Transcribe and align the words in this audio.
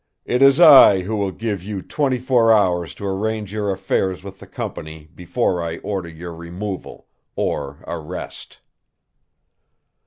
It 0.25 0.41
is 0.41 0.59
I 0.59 1.01
who 1.01 1.15
will 1.15 1.29
give 1.31 1.61
you 1.61 1.83
twenty 1.83 2.17
four 2.17 2.51
hours 2.51 2.95
to 2.95 3.05
arrange 3.05 3.53
your 3.53 3.71
affairs 3.71 4.23
with 4.23 4.39
the 4.39 4.47
company 4.47 5.11
before 5.13 5.61
I 5.61 5.77
order 5.77 6.09
your 6.09 6.33
removal 6.33 7.05
or 7.35 7.77
arrest." 7.85 8.61